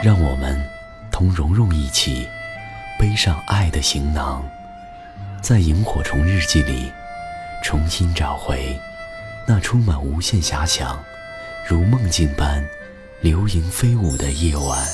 [0.00, 0.56] 让我们
[1.10, 2.28] 同蓉蓉一起
[3.00, 4.44] 背上爱的行囊，
[5.42, 6.92] 在萤火虫日记里
[7.64, 8.78] 重新找回
[9.44, 10.96] 那充满无限遐想、
[11.66, 12.64] 如梦境般
[13.22, 14.86] 流萤飞舞的夜晚。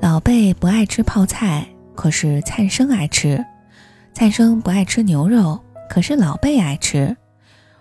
[0.00, 3.38] 老贝不爱吃泡菜，可是灿生爱吃；
[4.12, 5.60] 灿生不爱吃牛肉。
[5.90, 7.16] 可是老贝爱吃，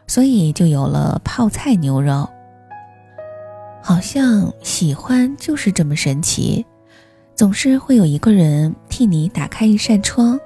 [0.08, 2.28] 所以就有了泡菜牛肉。
[3.84, 6.66] 好像喜欢就是这么神奇，
[7.36, 10.40] 总是会有一个人替你打开一扇窗，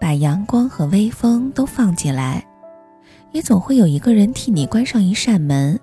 [0.00, 2.42] 把阳光和微风都放进来；
[3.30, 5.78] 也总会有一个人替你关上一扇门，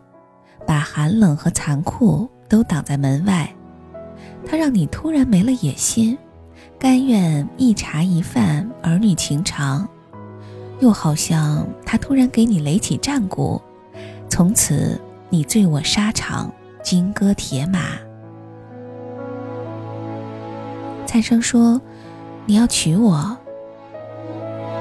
[0.68, 3.50] 把寒冷和残酷都挡在门外。
[4.46, 6.18] 他让你突然没了野心，
[6.78, 9.88] 甘愿一茶一饭，儿女情长。
[10.84, 13.62] 又好像他突然给你垒起战鼓，
[14.30, 16.52] 从此你醉我沙场，
[16.84, 17.80] 金戈铁马。
[21.06, 21.82] 灿生说
[22.46, 23.38] ：“你要娶我。”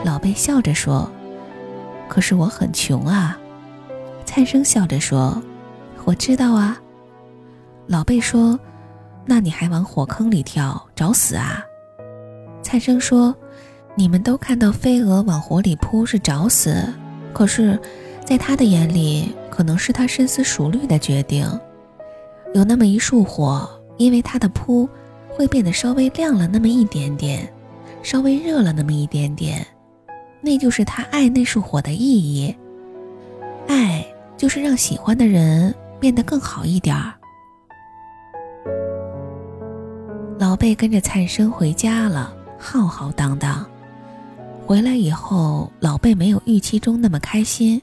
[0.05, 1.09] 老贝笑着说
[2.11, 3.39] ：“可是我很穷啊。”
[4.27, 5.41] 灿生笑着说
[6.05, 6.77] ：“我知道啊。”
[7.87, 8.59] 老贝说
[9.25, 11.63] ：“那你还往火坑里跳，找死啊？”
[12.61, 13.33] 灿生说。
[13.95, 16.93] 你们都看到飞蛾往火里扑是找死，
[17.33, 17.79] 可是，
[18.25, 21.47] 在他的眼里，可能是他深思熟虑的决定。
[22.55, 23.69] 有那么一束火，
[23.99, 24.89] 因为他的扑，
[25.29, 27.47] 会变得稍微亮了那么一点点，
[28.03, 29.67] 稍微热了那么一点点，
[30.41, 32.55] 那就是他爱那束火的意义。
[33.69, 34.05] 爱
[34.37, 37.13] 就是让喜欢的人变得更好一点儿。
[40.39, 43.65] 老贝跟着灿生回家了，浩浩荡荡。
[44.65, 47.81] 回来以后，老贝没有预期中那么开心，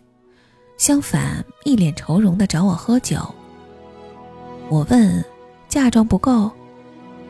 [0.78, 3.19] 相反，一脸愁容的找我喝酒。
[4.69, 5.23] 我问
[5.69, 6.50] ：“嫁妆不够？”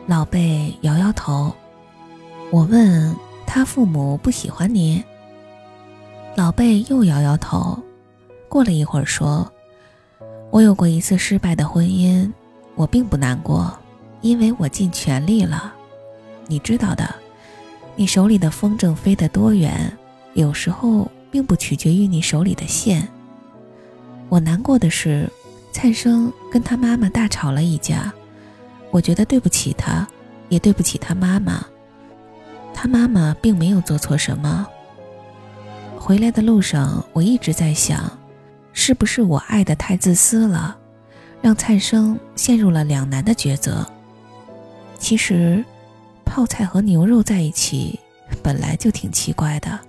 [0.06, 1.52] 老贝摇摇头。
[2.50, 3.14] 我问
[3.46, 5.02] 他父母不喜欢你。
[6.34, 7.78] 老贝又摇摇头。
[8.48, 9.50] 过了一会儿说
[10.50, 12.30] ：“我有过一次失败的婚姻，
[12.76, 13.72] 我并不难过，
[14.22, 15.72] 因为我尽全力了，
[16.46, 17.14] 你知道的。”
[18.00, 19.92] 你手里的风筝飞得多远，
[20.32, 23.06] 有时候并不取决于你手里的线。
[24.30, 25.30] 我难过的是，
[25.70, 28.10] 灿生跟他妈妈大吵了一架，
[28.90, 30.08] 我觉得对不起他，
[30.48, 31.62] 也对不起他妈妈。
[32.72, 34.66] 他妈妈并没有做错什么。
[35.98, 38.10] 回来的路上，我一直在想，
[38.72, 40.74] 是不是我爱的太自私了，
[41.42, 43.86] 让灿生陷入了两难的抉择。
[44.98, 45.62] 其实。
[46.30, 47.98] 泡菜和牛肉在一起，
[48.40, 49.80] 本来就挺奇怪的。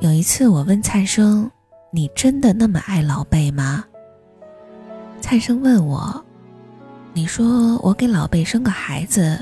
[0.00, 1.48] 有一次，我问灿生
[1.92, 3.84] ：“你真的那么爱老贝吗？”
[5.22, 6.22] 灿生问我
[7.14, 9.38] ：“你说我给老贝生个孩子，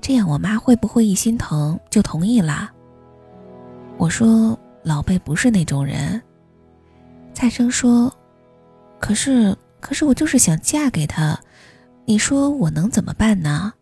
[0.00, 2.72] 这样我妈会不会一心疼就同意啦？”
[3.98, 6.22] 我说：“老贝不是那种人。”
[7.34, 8.10] 灿生说
[9.00, 11.36] ：“可是，可是我就是想嫁给他。”
[12.08, 13.72] 你说我能怎么办呢？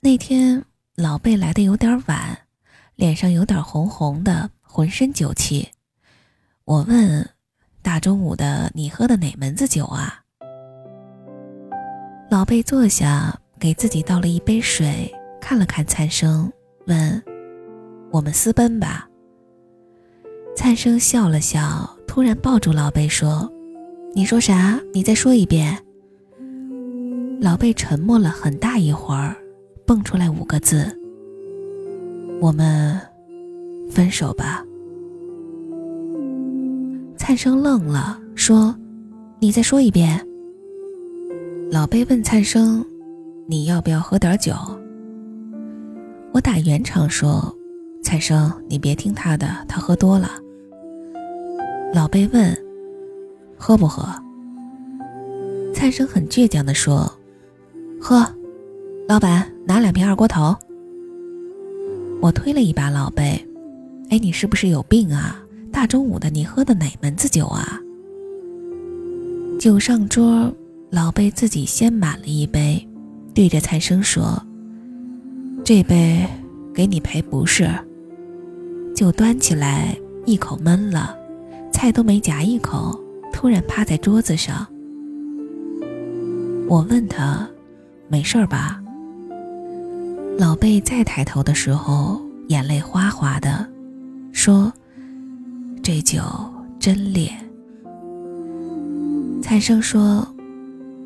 [0.00, 0.60] 那天
[0.96, 2.36] 老贝来的有点晚，
[2.96, 5.68] 脸上有点红红的，浑身酒气。
[6.64, 7.24] 我问
[7.82, 10.24] ：“大中午的，你喝的哪门子酒啊？”
[12.28, 15.08] 老贝坐下，给自己倒了一杯水，
[15.40, 16.52] 看了看灿生，
[16.88, 17.22] 问
[18.10, 19.08] ：“我们私奔吧？”
[20.56, 23.48] 灿生笑了笑，突然抱住老贝说
[24.16, 24.80] ：“你说啥？
[24.92, 25.80] 你再说一遍。”
[27.42, 29.34] 老贝沉默了很大一会儿，
[29.84, 30.86] 蹦出来五个字
[32.40, 32.96] ：“我们
[33.90, 34.64] 分手吧。”
[37.18, 38.72] 灿生愣了，说
[39.42, 40.24] ：“你再说一遍。”
[41.68, 42.84] 老贝问灿生
[43.48, 44.54] ：“你要不要喝点酒？”
[46.32, 47.52] 我打圆场说
[48.04, 50.30] ：“灿生，你别听他的，他喝多了。”
[51.92, 52.56] 老贝问
[53.58, 54.04] ：“喝不喝？”
[55.74, 57.12] 灿生很倔强地说。
[58.04, 58.26] 喝，
[59.06, 60.56] 老板拿两瓶二锅头。
[62.20, 63.40] 我推了一把老贝，
[64.10, 65.40] 哎，你是不是有病啊？
[65.70, 67.80] 大中午的你喝的哪门子酒啊？
[69.56, 70.52] 酒上桌，
[70.90, 72.84] 老贝自己先满了一杯，
[73.32, 74.36] 对着蔡生说
[75.62, 76.26] ：“这杯
[76.74, 77.70] 给你赔不是。”
[78.96, 79.96] 酒端起来，
[80.26, 81.16] 一口闷了，
[81.72, 82.98] 菜都没夹一口，
[83.32, 84.66] 突然趴在桌子上。
[86.68, 87.48] 我问他
[88.12, 88.78] ：“没事吧？”
[90.38, 93.66] 老贝再抬头的时候，眼泪哗哗的，
[94.32, 94.70] 说
[95.82, 96.22] ：“这酒
[96.78, 97.32] 真烈。”
[99.42, 100.28] 蔡生说：“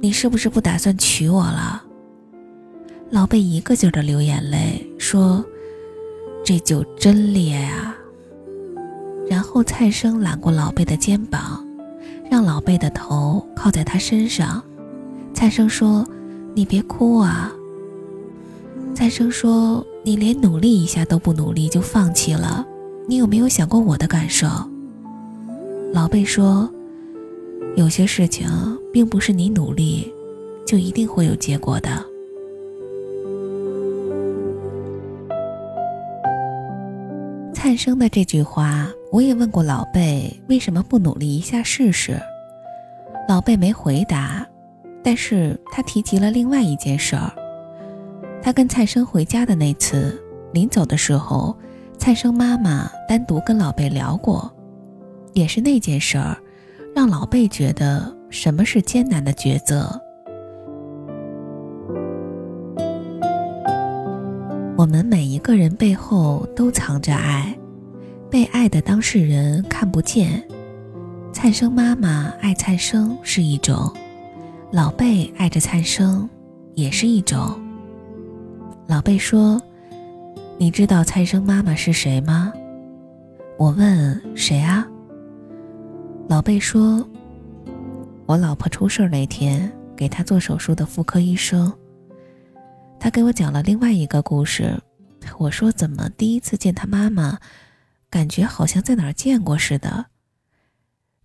[0.03, 1.85] 你是不是不打算娶我了？”
[3.09, 5.45] 老贝一个劲儿的流眼泪，说
[6.45, 7.95] ：“这酒真烈啊！”
[9.31, 11.65] 然后蔡生揽过老贝的肩膀，
[12.29, 14.61] 让老贝的头靠在他身上。
[15.33, 16.07] 蔡生说
[16.57, 17.53] ：“你别哭啊。”
[18.97, 22.67] 蔡生说：“你连努力一下都不努力就放弃了，
[23.07, 24.49] 你有没有想过我的感受？”
[25.93, 26.69] 老贝说
[27.77, 28.49] ：“有些事情
[28.91, 30.11] 并不是你努力
[30.67, 31.91] 就一定会有结果的。”
[37.53, 42.19] 灿生的这句话，我也问过老贝，为什么不努力一下试试？
[43.29, 44.47] 老贝没回答，
[45.07, 47.31] 但是他提及了另外一件事儿。
[48.43, 50.21] 他跟蔡生回家的那次，
[50.53, 51.57] 临走的时候，
[51.97, 54.53] 蔡生妈妈单独跟老贝聊过，
[55.33, 56.37] 也是那件事儿，
[56.93, 59.89] 让老贝觉得什么是艰难的抉择。
[64.77, 67.57] 我们每一个人背后都藏着爱，
[68.29, 70.43] 被爱的当事人看不见。
[71.33, 73.89] 蔡生妈妈爱蔡生是一种，
[74.73, 76.29] 老贝爱着蔡生
[76.75, 77.57] 也是一种。
[78.89, 79.61] 老贝说
[80.59, 82.53] ：“你知道蔡生妈妈是谁吗？”
[83.59, 84.87] 我问：“谁啊？”
[86.29, 87.07] 老贝说
[88.27, 91.73] ：“我老婆出事那天给她做手术的妇科医生。”
[92.99, 94.77] 他给我讲了另外一个故事。
[95.39, 97.39] 我说：“怎么第一次见他妈妈，
[98.11, 100.07] 感觉好像在哪儿见过似的？”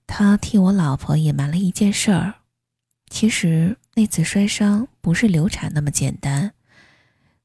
[0.06, 2.34] 他替我老婆隐瞒了一件事儿，
[3.12, 6.54] 其实那次摔伤不是流产那么简单。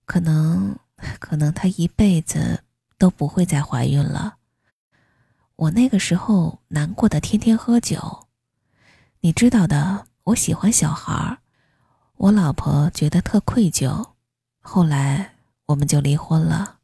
[0.05, 0.77] 可能，
[1.19, 2.63] 可能她一辈子
[2.97, 4.37] 都不会再怀孕了。
[5.57, 8.29] 我那个时候难过的天天喝酒，
[9.21, 11.39] 你知道的，我喜欢小孩儿，
[12.17, 14.11] 我老婆觉得特愧疚，
[14.61, 15.33] 后来
[15.67, 16.76] 我们就离婚了。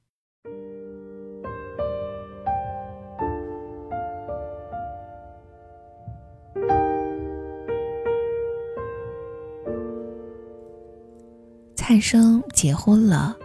[11.92, 13.36] 蔡生结婚了。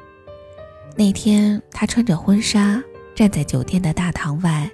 [0.96, 2.82] 那天，他穿着婚纱
[3.14, 4.72] 站在酒店的大堂外，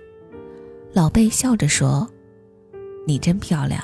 [0.94, 2.08] 老贝笑着说
[3.08, 3.82] ：“你真漂亮。”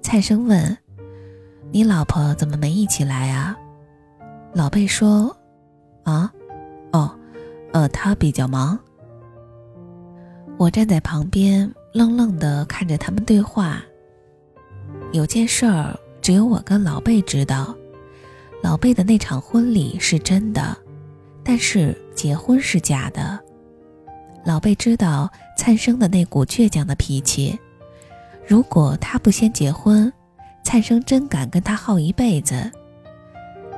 [0.00, 0.74] 蔡生问
[1.70, 3.54] ：“你老婆怎么没一起来啊？”
[4.54, 5.36] 老贝说
[6.04, 6.32] ：“啊，
[6.92, 7.14] 哦，
[7.74, 8.78] 呃，她比较忙。”
[10.56, 13.82] 我站在旁边，愣愣的看着他们对话。
[15.12, 17.76] 有件事儿，只有我跟老贝知道。
[18.62, 20.76] 老贝的那场婚礼是真的，
[21.42, 23.38] 但是结婚是假的。
[24.44, 27.58] 老贝知道灿生的那股倔强的脾气，
[28.46, 30.12] 如果他不先结婚，
[30.62, 32.70] 灿生真敢跟他耗一辈子。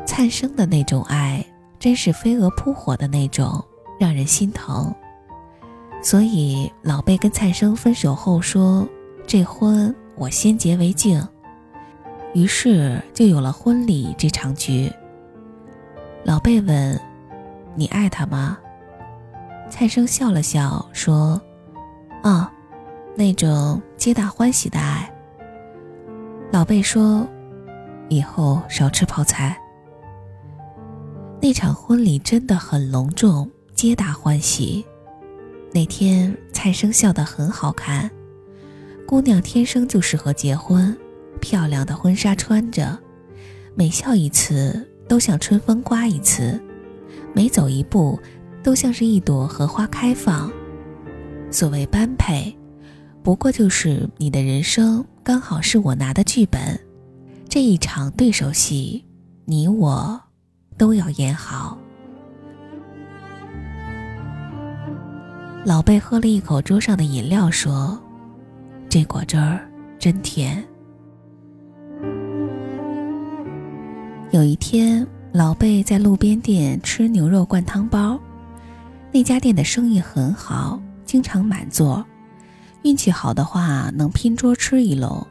[0.05, 1.45] 灿生的那种爱，
[1.79, 3.65] 真是飞蛾扑火的那种，
[3.99, 4.93] 让人心疼。
[6.03, 8.87] 所以老贝跟灿生分手后说
[9.27, 11.25] ：“这婚我先结为敬。”
[12.35, 14.91] 于是就有了婚礼这场局。
[16.25, 17.01] 老贝问
[17.77, 18.59] ：“你爱他吗？”
[19.69, 21.41] 蔡生笑了笑说
[22.23, 22.53] ：“啊，
[23.15, 25.13] 那种皆大欢喜的爱。”
[26.53, 27.27] 老贝说
[28.09, 29.59] ：“以后少吃泡菜。”
[31.41, 34.85] 那场婚礼真的很隆重，皆大欢喜。
[35.73, 38.11] 那天蔡生笑得很好看，
[39.07, 40.97] 姑娘天生就适合结婚。
[41.43, 42.97] 漂亮的婚纱穿着，
[43.75, 46.59] 每笑一次都像春风刮一次，
[47.35, 48.19] 每走一步
[48.63, 50.51] 都像是一朵荷花开放。
[51.51, 52.57] 所谓般配，
[53.25, 56.79] 不过就是你的人生刚好是我拿的剧本，
[57.49, 59.05] 这一场对手戏，
[59.45, 60.19] 你我
[60.79, 61.77] 都要演好。
[65.65, 68.01] 老贝喝了一口桌上的饮料，说
[68.89, 69.69] ：“这果汁儿
[69.99, 70.65] 真甜。”
[74.33, 78.19] 有一天，老贝在路边店吃牛肉灌汤包，
[79.13, 82.03] 那家店的生意很好，经常满座，
[82.81, 85.25] 运气好的话能拼桌吃一笼。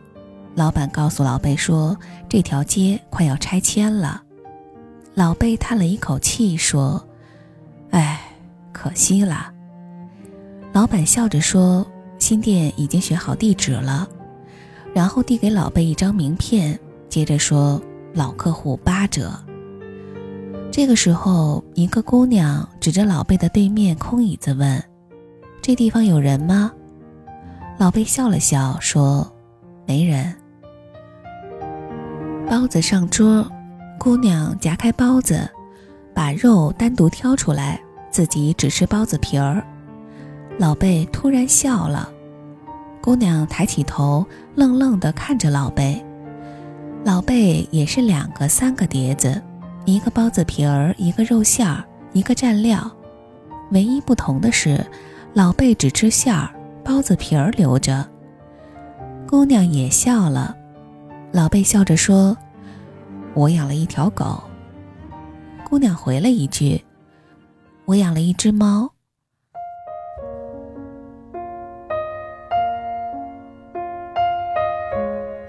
[0.54, 1.98] 老板告诉老贝说，
[2.30, 4.22] 这条街快要拆迁了。
[5.16, 7.04] 老贝叹了一口气说
[7.90, 8.22] ：“哎，
[8.72, 9.52] 可惜了。”
[10.72, 11.84] 老板笑着说
[12.20, 14.08] ：“新店已经选好地址了。”
[14.94, 16.80] 然后递给老贝一张名片，
[17.10, 17.82] 接着说
[18.14, 19.32] ：“老客户八折。”
[20.72, 24.82] 这个时候，一个姑娘指着老贝的对面空椅子问
[25.62, 26.72] ：“这地方有人吗？”
[27.78, 29.30] 老贝笑了笑说
[29.86, 30.34] ：“没人。”
[32.50, 33.46] 包子上桌，
[34.00, 35.50] 姑娘夹开包子，
[36.14, 39.66] 把肉单独挑出来，自己只吃包子皮儿。
[40.58, 42.10] 老贝突然笑了，
[43.02, 44.26] 姑娘抬起头，
[44.56, 46.02] 愣愣地看着老贝。
[47.04, 49.42] 老贝也是两个、三个碟子。
[49.86, 52.90] 一个包子皮儿，一个肉馅儿，一个蘸料，
[53.72, 54.86] 唯一不同的是，
[55.34, 56.54] 老贝只吃馅儿，
[56.84, 58.08] 包子皮儿留着。
[59.28, 60.56] 姑娘也笑了，
[61.32, 62.38] 老贝笑着说
[63.34, 64.40] ：“我养了一条狗。”
[65.68, 66.84] 姑娘回了一句
[67.86, 68.88] ：“我养了一只猫。”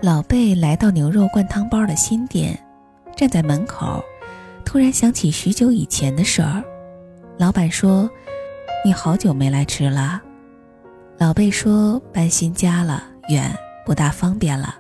[0.03, 2.59] 老贝来到牛肉灌汤包的新店，
[3.15, 4.03] 站在门口。
[4.65, 6.61] 突然想起许久以前的事儿，
[7.39, 8.11] 老板说
[8.85, 10.21] ：“你好久没来吃了。”
[11.19, 13.57] 老贝说：“搬新家了，远，
[13.87, 14.75] 不大方便了。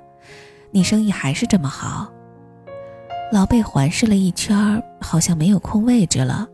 [0.73, 2.12] 你生意还是这么好。”
[3.31, 6.49] 老贝环视了一圈，好像没有空位置了。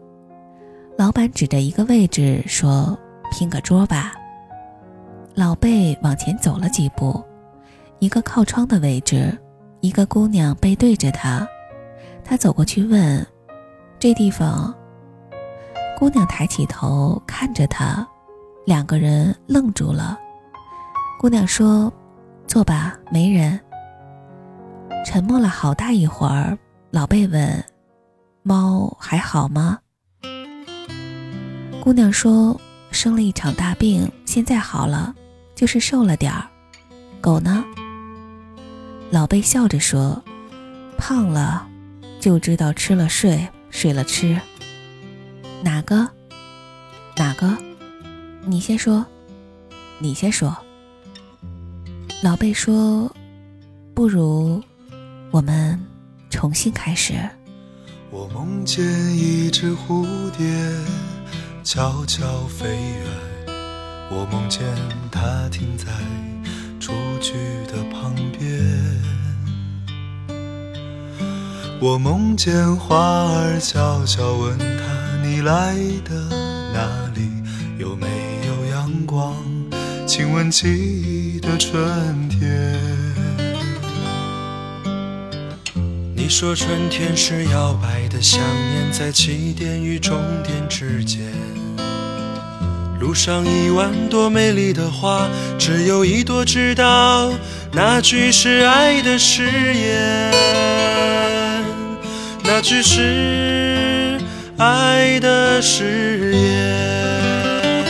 [0.99, 2.99] 老板指着一个位置说
[3.33, 4.13] ：“拼个桌吧。”
[5.35, 7.25] 老贝往前走了几步，
[8.00, 9.37] 一个靠窗的位置，
[9.81, 11.47] 一个姑娘背对着他。
[12.25, 13.26] 他走过去问
[13.99, 14.75] ：“这地方？”
[15.99, 18.07] 姑娘抬起头看着他，
[18.64, 20.17] 两个人愣住了。
[21.19, 21.93] 姑娘说
[22.47, 23.59] ：“坐吧，没人。”
[25.05, 26.57] 沉默了好大一会儿，
[26.90, 27.64] 老贝问
[28.45, 29.78] ：“猫还好吗？”
[31.83, 32.61] 姑娘说
[32.93, 35.12] ：“生了一场大病，现在好了，
[35.57, 36.45] 就是瘦了点儿。”
[37.21, 37.64] 狗呢？
[39.11, 40.23] 老贝笑着说
[40.99, 41.67] ：“胖了。”
[42.21, 44.38] 就知道吃了睡，睡了吃。
[45.62, 46.09] 哪个？
[47.17, 47.57] 哪个？
[48.45, 49.07] 你先说，
[49.99, 50.57] 你先说。
[52.21, 53.15] 老贝说
[53.95, 54.61] ：“不如
[55.31, 55.81] 我们
[56.29, 57.15] 重新开始。”
[58.11, 58.85] 我梦见
[59.17, 60.05] 一只蝴
[60.37, 60.47] 蝶
[61.62, 63.07] 悄悄飞远，
[64.11, 64.61] 我梦见
[65.12, 65.87] 它停在
[66.81, 67.33] 雏菊
[67.69, 68.12] 的旁
[71.81, 74.67] 我梦见花儿悄悄问他
[75.23, 76.13] ：“你来的
[76.75, 77.31] 哪里？
[77.79, 78.09] 有没
[78.49, 79.37] 有阳光？
[80.05, 82.77] 亲吻记忆的春天。”
[86.17, 91.23] 你说春天是摇摆的想念，在起点与终点之间。
[92.99, 97.33] 路上一万朵美丽的花，只有一朵知道
[97.71, 99.45] 那句是爱的誓
[99.75, 100.68] 言。
[102.50, 104.19] 那句是
[104.57, 107.85] 爱的誓言。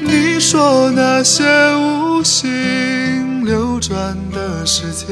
[0.00, 1.44] 你说那些
[1.76, 5.08] 无心流转的时间，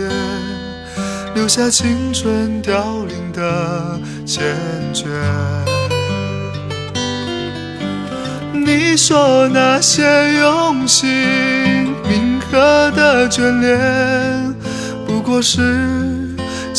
[1.34, 4.40] 留下青春凋零的缱
[4.94, 5.04] 绻。
[8.54, 10.02] 你说那些
[10.38, 11.06] 用心
[12.08, 14.54] 铭刻的眷恋，
[15.06, 16.17] 不过是。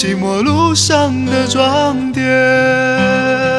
[0.02, 3.59] 寂寞路上的装点。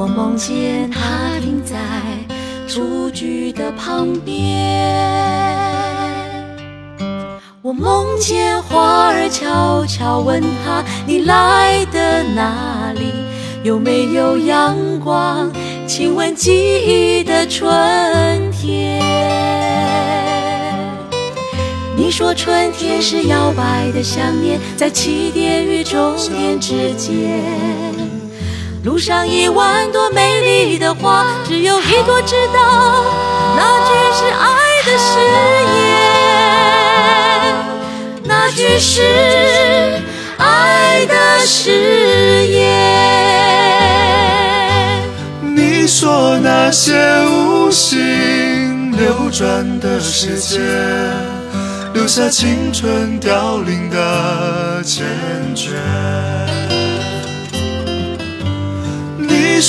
[0.00, 1.76] 我梦见它停在
[2.66, 5.54] 雏菊的旁边。
[7.60, 13.12] 我梦见花儿悄悄问它：你来的哪里？
[13.62, 15.52] 有没有阳光？
[15.86, 17.70] 亲吻记忆的春
[18.52, 19.02] 天。
[21.94, 27.89] 你说春天是摇摆的想念，在起点与终点之间。
[28.82, 33.04] 路上一万朵美丽的花，只有一朵知道，
[33.54, 34.48] 那句是爱
[34.86, 35.18] 的誓
[35.76, 35.84] 言，
[38.24, 39.02] 那句是
[40.38, 42.58] 爱的誓言。
[45.42, 46.94] 你说那些
[47.26, 50.58] 无心流转的时间。
[51.92, 55.02] 留下青春凋零的缱
[55.56, 55.74] 绻。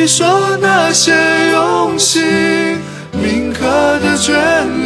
[0.00, 1.12] 你说那些
[1.50, 2.22] 用心
[3.12, 3.66] 铭刻
[3.98, 4.30] 的眷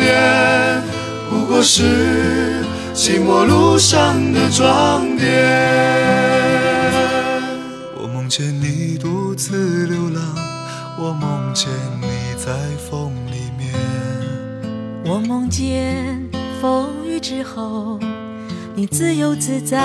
[0.01, 0.83] 恋，
[1.29, 2.65] 不过是
[2.95, 5.29] 寂寞路上的装点。
[7.95, 10.23] 我梦见你独自流浪，
[10.99, 11.69] 我梦见
[12.01, 12.51] 你在
[12.91, 13.71] 风里面，
[15.05, 16.27] 我梦见
[16.59, 17.21] 风雨。
[17.21, 18.01] 之后，
[18.75, 19.79] 你自由自在，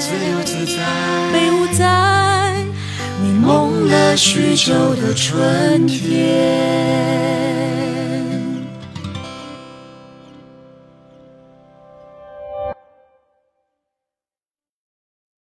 [0.00, 0.82] 自由自在，
[3.22, 7.89] 你梦了许久的春天。